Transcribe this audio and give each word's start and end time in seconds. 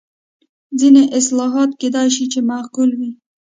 ځینې 0.79 1.03
اصلاحات 1.19 1.71
کېدای 1.81 2.07
شي 2.15 2.25
چې 2.31 2.39
معقول 2.49 2.89
وي. 2.99 3.11